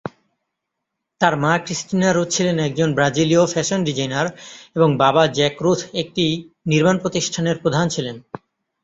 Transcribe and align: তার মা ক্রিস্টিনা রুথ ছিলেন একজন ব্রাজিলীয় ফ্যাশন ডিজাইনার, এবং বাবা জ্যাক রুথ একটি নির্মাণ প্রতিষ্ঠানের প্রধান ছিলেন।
তার 1.21 1.33
মা 1.35 1.53
ক্রিস্টিনা 1.57 2.09
রুথ 2.11 2.29
ছিলেন 2.29 2.57
একজন 2.59 2.89
ব্রাজিলীয় 2.93 3.43
ফ্যাশন 3.45 3.79
ডিজাইনার, 3.83 4.27
এবং 4.75 4.89
বাবা 4.97 5.23
জ্যাক 5.27 5.55
রুথ 5.61 5.79
একটি 5.93 6.25
নির্মাণ 6.67 6.95
প্রতিষ্ঠানের 6.97 7.57
প্রধান 7.57 7.85
ছিলেন। 7.89 8.15